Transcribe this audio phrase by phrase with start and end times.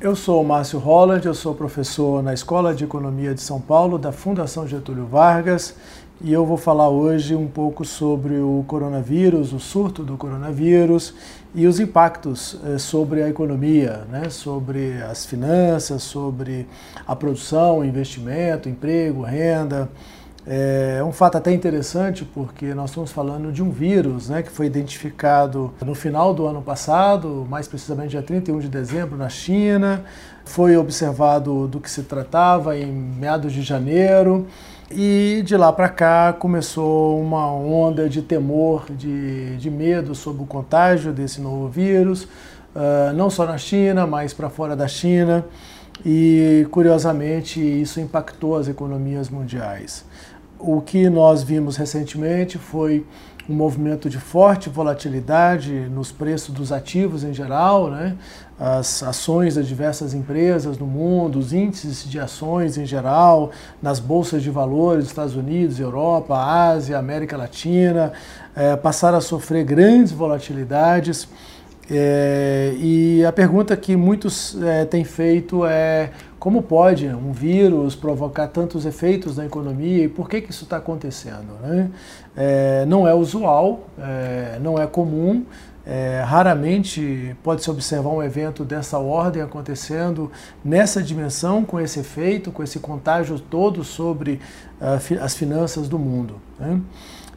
[0.00, 3.98] Eu sou o Márcio Holland, eu sou professor na Escola de Economia de São Paulo,
[3.98, 5.74] da Fundação Getúlio Vargas,
[6.20, 11.12] e eu vou falar hoje um pouco sobre o coronavírus, o surto do coronavírus
[11.54, 14.30] e os impactos eh, sobre a economia, né?
[14.30, 16.66] sobre as finanças, sobre
[17.06, 19.90] a produção, investimento, emprego, renda.
[20.46, 24.66] É um fato até interessante porque nós estamos falando de um vírus né, que foi
[24.66, 30.04] identificado no final do ano passado, mais precisamente dia 31 de dezembro, na China.
[30.44, 34.46] Foi observado do que se tratava em meados de janeiro.
[34.90, 40.46] E de lá para cá começou uma onda de temor, de, de medo sobre o
[40.46, 45.44] contágio desse novo vírus, uh, não só na China, mas para fora da China.
[46.06, 50.06] E curiosamente isso impactou as economias mundiais.
[50.58, 53.06] O que nós vimos recentemente foi
[53.48, 58.16] um movimento de forte volatilidade nos preços dos ativos em geral, né?
[58.58, 64.42] as ações das diversas empresas no mundo, os índices de ações em geral, nas bolsas
[64.42, 68.12] de valores dos Estados Unidos, Europa, Ásia, América Latina,
[68.54, 71.28] é, passaram a sofrer grandes volatilidades.
[71.90, 78.46] É, e a pergunta que muitos é, têm feito é como pode um vírus provocar
[78.48, 81.54] tantos efeitos na economia e por que, que isso está acontecendo?
[81.62, 81.90] Né?
[82.36, 85.44] É, não é usual, é, não é comum,
[85.90, 90.30] é, raramente pode-se observar um evento dessa ordem acontecendo
[90.62, 94.38] nessa dimensão, com esse efeito, com esse contágio todo sobre
[94.78, 96.34] uh, as finanças do mundo.
[96.60, 96.78] Né?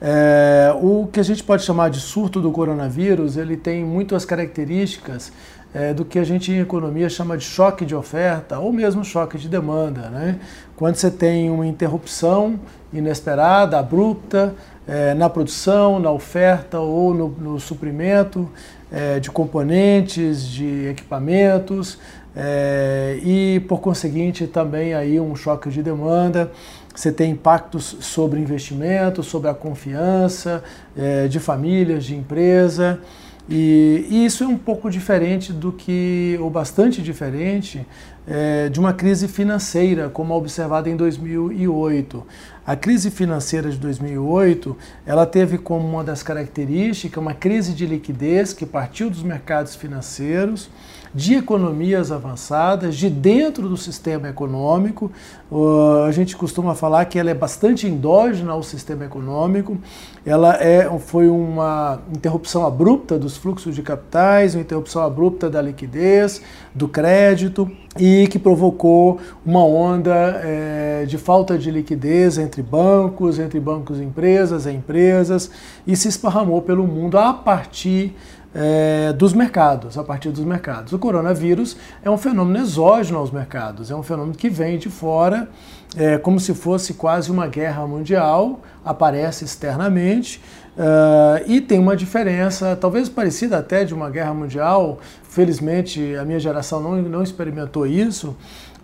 [0.00, 5.30] É, o que a gente pode chamar de surto do coronavírus, ele tem muitas características
[5.74, 9.36] é, do que a gente em economia chama de choque de oferta ou mesmo choque
[9.36, 10.08] de demanda.
[10.08, 10.40] Né?
[10.74, 12.58] Quando você tem uma interrupção
[12.92, 14.54] inesperada, abrupta,
[14.88, 18.50] é, na produção, na oferta ou no, no suprimento
[18.90, 21.98] é, de componentes, de equipamentos
[22.34, 26.50] é, e, por conseguinte, também aí um choque de demanda.
[26.94, 30.62] Você tem impactos sobre investimento, sobre a confiança
[30.96, 33.00] é, de famílias, de empresa.
[33.48, 37.84] E, e, isso é um pouco diferente do que, ou bastante diferente,
[38.26, 42.26] é, de uma crise financeira, como observada em 2008.
[42.66, 48.52] A crise financeira de 2008, ela teve como uma das características uma crise de liquidez
[48.52, 50.70] que partiu dos mercados financeiros,
[51.14, 55.10] de economias avançadas, de dentro do sistema econômico.
[55.50, 59.76] Uh, a gente costuma falar que ela é bastante endógena ao sistema econômico.
[60.24, 66.42] Ela é, foi uma interrupção abrupta dos fluxos de capitais, uma interrupção abrupta da liquidez,
[66.74, 73.58] do crédito e que provocou uma onda é, de falta de liquidez entre bancos, entre
[73.58, 75.50] bancos e empresas, e empresas,
[75.84, 78.14] e se esparramou pelo mundo a partir
[78.54, 80.92] é, dos mercados, a partir dos mercados.
[80.92, 85.48] O coronavírus é um fenômeno exógeno aos mercados, é um fenômeno que vem de fora,
[85.96, 90.40] é, como se fosse quase uma guerra mundial, aparece externamente
[90.76, 94.98] uh, e tem uma diferença, talvez parecida até de uma guerra mundial.
[95.22, 98.36] Felizmente, a minha geração não, não experimentou isso,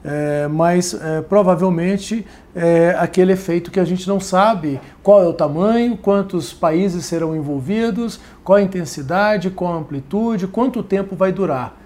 [0.07, 2.25] é, mas é, provavelmente
[2.55, 7.35] é aquele efeito que a gente não sabe qual é o tamanho, quantos países serão
[7.35, 11.77] envolvidos, qual a intensidade, qual a amplitude, quanto tempo vai durar.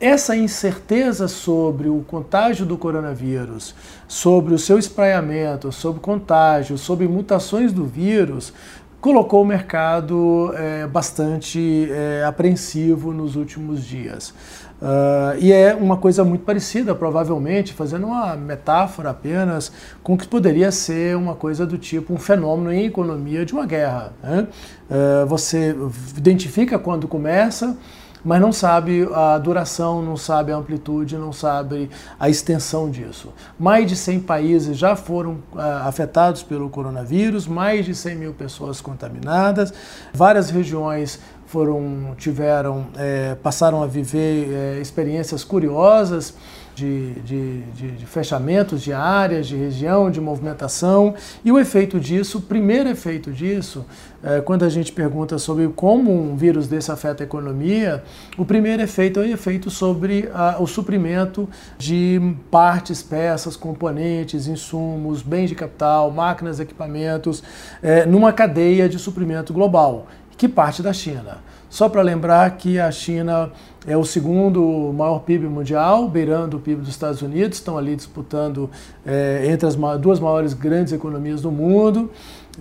[0.00, 3.74] Essa incerteza sobre o contágio do coronavírus,
[4.06, 8.52] sobre o seu espraiamento, sobre contágio, sobre mutações do vírus,
[9.00, 14.34] colocou o mercado é, bastante é, apreensivo nos últimos dias.
[14.80, 19.72] Uh, e é uma coisa muito parecida, provavelmente, fazendo uma metáfora apenas,
[20.04, 23.66] com o que poderia ser uma coisa do tipo um fenômeno em economia de uma
[23.66, 24.12] guerra.
[24.22, 24.46] Né?
[24.88, 25.74] Uh, você
[26.16, 27.76] identifica quando começa,
[28.24, 33.32] mas não sabe a duração, não sabe a amplitude, não sabe a extensão disso.
[33.58, 38.80] Mais de 100 países já foram uh, afetados pelo coronavírus, mais de 100 mil pessoas
[38.80, 39.72] contaminadas,
[40.12, 46.34] várias regiões foram tiveram é, passaram a viver é, experiências curiosas
[46.78, 51.14] de, de, de, de, fechamentos de áreas, de região, de movimentação.
[51.44, 53.84] E o efeito disso, o primeiro efeito disso,
[54.22, 58.04] é, quando a gente pergunta sobre como um vírus desse afeta a economia,
[58.36, 65.20] o primeiro efeito é o efeito sobre a, o suprimento de partes, peças, componentes, insumos,
[65.20, 67.42] bens de capital, máquinas, equipamentos,
[67.82, 70.06] é, numa cadeia de suprimento global
[70.38, 71.38] que parte da China.
[71.68, 73.50] Só para lembrar que a China
[73.88, 78.68] é o segundo maior PIB mundial, beirando o PIB dos Estados Unidos, estão ali disputando
[79.04, 82.10] é, entre as duas maiores grandes economias do mundo.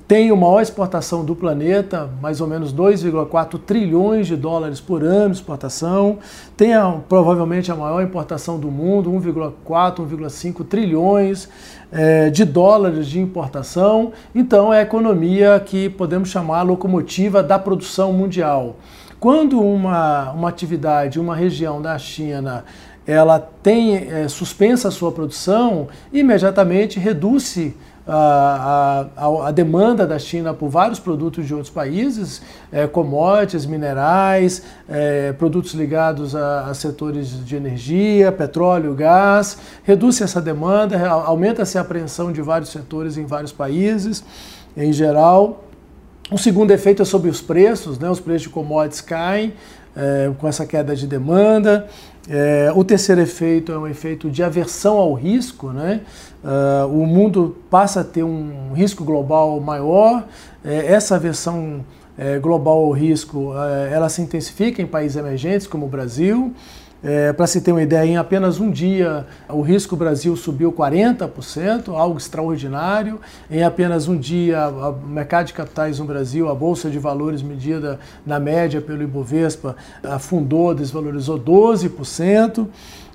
[0.08, 5.32] tem a maior exportação do planeta, mais ou menos 2,4 trilhões de dólares por ano
[5.32, 6.20] de exportação,
[6.56, 11.50] tem a, provavelmente a maior importação do mundo, 1,4, 1,5 trilhões
[11.92, 17.60] é, de dólares de importação, então é a economia que podemos chamar a locomotiva da
[17.60, 18.78] produção mundial.
[19.20, 22.64] Quando uma, uma atividade, uma região da China
[23.06, 27.74] ela tem é, suspensa a sua produção, imediatamente reduz-se
[28.06, 32.42] a, a, a, demanda da China por vários produtos de outros países,
[32.72, 40.42] é, commodities, minerais, é, produtos ligados a, a, setores de energia, petróleo, gás, reduz essa
[40.42, 44.24] demanda, aumenta-se a apreensão de vários setores em vários países,
[44.76, 45.67] em geral.
[46.30, 48.10] O segundo efeito é sobre os preços, né?
[48.10, 49.54] os preços de commodities caem
[49.96, 51.88] é, com essa queda de demanda.
[52.30, 56.02] É, o terceiro efeito é um efeito de aversão ao risco, né?
[56.44, 60.28] Uh, o mundo passa a ter um risco global maior,
[60.64, 61.84] é, essa aversão
[62.42, 66.54] global ao risco é, ela se intensifica em países emergentes como o Brasil.
[67.04, 71.90] É, Para se ter uma ideia, em apenas um dia o risco Brasil subiu 40%,
[71.90, 73.20] algo extraordinário.
[73.52, 78.00] Em apenas um dia, o mercado de capitais no Brasil, a Bolsa de Valores medida
[78.26, 82.68] na média pelo Ibovespa, afundou, desvalorizou 12%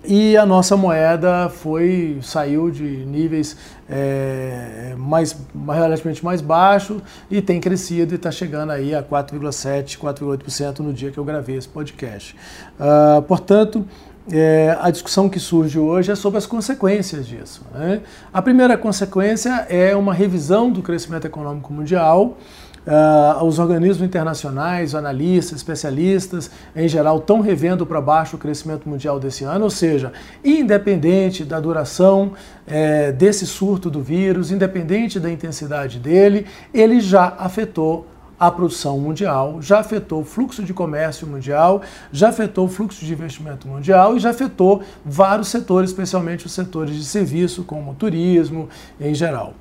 [0.05, 3.57] e a nossa moeda foi saiu de níveis
[3.89, 7.01] é, mais relativamente mais baixos
[7.31, 11.57] e tem crescido e está chegando aí a 4,7, 4,8% no dia que eu gravei
[11.57, 12.35] esse podcast.
[12.79, 13.87] Uh, portanto,
[14.31, 17.63] é, a discussão que surge hoje é sobre as consequências disso.
[17.75, 18.03] Né?
[18.33, 22.37] A primeira consequência é uma revisão do crescimento econômico mundial
[22.85, 29.21] Uh, os organismos internacionais, analistas, especialistas, em geral, estão revendo para baixo o crescimento mundial
[29.21, 30.13] desse ano, ou seja,
[30.45, 32.33] independente da duração
[32.67, 36.45] é, desse surto do vírus, independente da intensidade dele,
[36.75, 38.09] ele já afetou
[38.43, 43.13] a produção mundial, já afetou o fluxo de comércio mundial, já afetou o fluxo de
[43.13, 48.69] investimento mundial e já afetou vários setores, especialmente os setores de serviço, como turismo
[49.01, 49.55] em geral.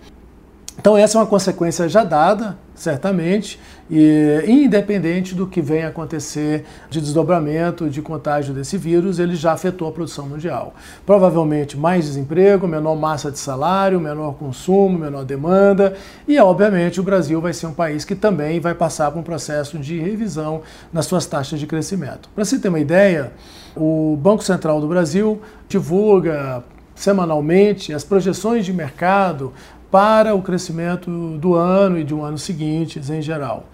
[0.79, 6.99] Então, essa é uma consequência já dada, certamente, e independente do que venha acontecer de
[6.99, 10.73] desdobramento, de contágio desse vírus, ele já afetou a produção mundial.
[11.05, 15.93] Provavelmente mais desemprego, menor massa de salário, menor consumo, menor demanda,
[16.27, 19.77] e obviamente o Brasil vai ser um país que também vai passar por um processo
[19.77, 20.61] de revisão
[20.91, 22.29] nas suas taxas de crescimento.
[22.33, 23.31] Para você ter uma ideia,
[23.75, 25.39] o Banco Central do Brasil
[25.69, 26.63] divulga
[26.95, 29.53] semanalmente as projeções de mercado
[29.91, 33.65] para o crescimento do ano e de um ano seguintes em geral.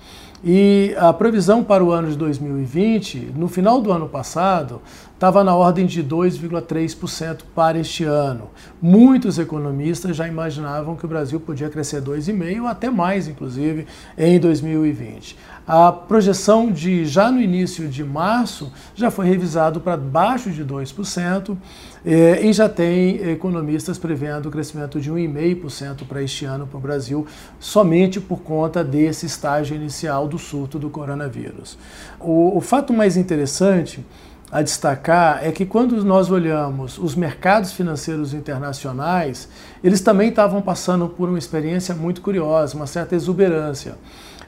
[0.44, 4.81] E a previsão para o ano de 2020, no final do ano passado,
[5.18, 8.51] estava na ordem de 2,3% para este ano.
[8.80, 14.39] Muitos economistas já imaginavam que o Brasil podia crescer 2,5% ou até mais, inclusive, em
[14.39, 15.36] 2020.
[15.66, 21.57] A projeção de já no início de março já foi revisado para baixo de 2%,
[22.06, 26.80] eh, e já tem economistas prevendo o crescimento de 1,5% para este ano para o
[26.80, 27.28] Brasil,
[27.60, 31.78] somente por conta desse estágio inicial do surto do coronavírus.
[32.19, 34.04] O, o fato mais interessante
[34.51, 39.50] a destacar é que quando nós olhamos os mercados financeiros internacionais,
[39.84, 43.95] eles também estavam passando por uma experiência muito curiosa, uma certa exuberância.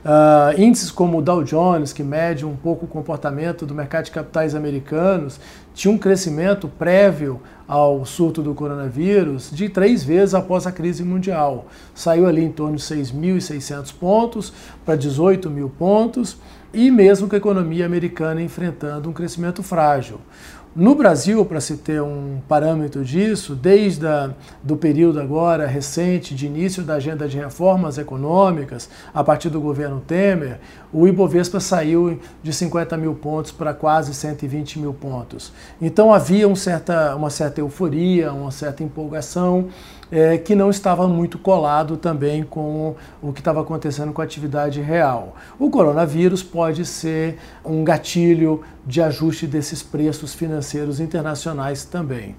[0.03, 4.11] Uh, índices como o Dow Jones, que mede um pouco o comportamento do mercado de
[4.11, 5.39] capitais americanos,
[5.73, 11.65] tinha um crescimento prévio ao surto do coronavírus de três vezes após a crise mundial.
[11.93, 14.53] Saiu ali em torno de 6.600 pontos
[14.85, 16.37] para 18 mil pontos,
[16.73, 20.19] e mesmo com a economia americana enfrentando um crescimento frágil.
[20.75, 26.45] No Brasil, para se ter um parâmetro disso, desde o do período agora recente de
[26.45, 30.59] início da agenda de reformas econômicas, a partir do governo Temer,
[30.93, 35.51] o Ibovespa saiu de 50 mil pontos para quase 120 mil pontos.
[35.81, 39.69] Então havia um certa, uma certa euforia, uma certa empolgação
[40.11, 44.81] é, que não estava muito colado também com o que estava acontecendo com a atividade
[44.81, 45.35] real.
[45.57, 52.35] O coronavírus pode ser um gatilho de ajuste desses preços financeiros internacionais também.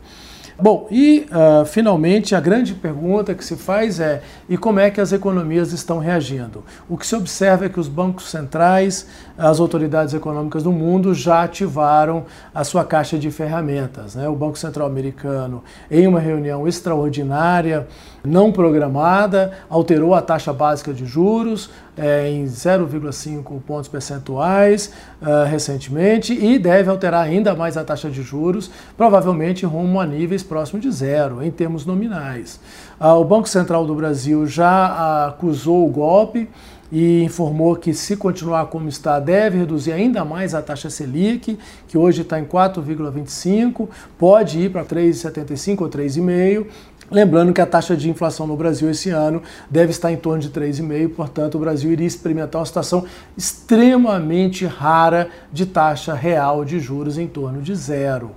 [0.62, 5.00] Bom, e uh, finalmente a grande pergunta que se faz é: e como é que
[5.00, 6.62] as economias estão reagindo?
[6.86, 9.06] O que se observa é que os bancos centrais,
[9.38, 14.14] as autoridades econômicas do mundo já ativaram a sua caixa de ferramentas.
[14.14, 14.28] Né?
[14.28, 17.88] O Banco Central Americano, em uma reunião extraordinária,
[18.24, 26.32] não programada, alterou a taxa básica de juros é, em 0,5 pontos percentuais uh, recentemente
[26.32, 30.90] e deve alterar ainda mais a taxa de juros, provavelmente rumo a níveis próximos de
[30.90, 32.60] zero, em termos nominais.
[33.00, 36.48] Uh, o Banco Central do Brasil já acusou o golpe
[36.92, 41.96] e informou que, se continuar como está, deve reduzir ainda mais a taxa Selic, que
[41.96, 46.66] hoje está em 4,25, pode ir para 3,75 ou 3,5.
[47.10, 50.48] Lembrando que a taxa de inflação no Brasil esse ano deve estar em torno de
[50.50, 53.04] 3,5%, portanto, o Brasil iria experimentar uma situação
[53.36, 58.30] extremamente rara de taxa real de juros em torno de zero.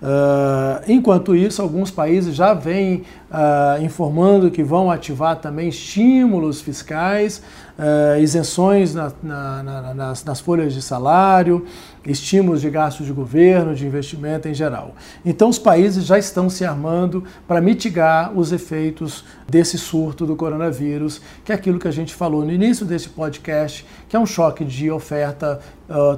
[0.00, 7.42] Uh, enquanto isso, alguns países já vêm uh, informando que vão ativar também estímulos fiscais,
[7.78, 11.64] uh, isenções na, na, na, nas, nas, folhas de salário,
[12.04, 14.94] estímulos de gastos de governo, de investimento em geral.
[15.24, 21.20] Então, os países já estão se armando para mitigar os efeitos desse surto do coronavírus,
[21.44, 24.64] que é aquilo que a gente falou no início desse podcast, que é um choque
[24.64, 25.60] de oferta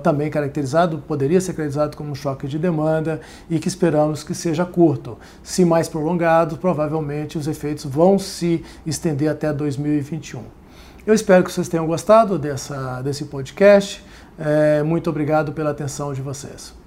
[0.03, 4.67] também caracterizado, poderia ser caracterizado como um choque de demanda e que esperamos que seja
[4.67, 5.17] curto.
[5.43, 7.02] Se mais prolongado, provavelmente
[7.37, 10.43] os efeitos vão se estender até 2021.
[11.07, 14.05] Eu espero que vocês tenham gostado dessa, desse podcast.
[14.39, 16.82] É, muito obrigado pela atenção de vocês.